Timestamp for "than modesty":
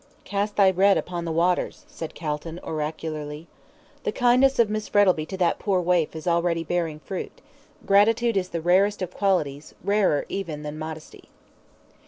10.63-11.25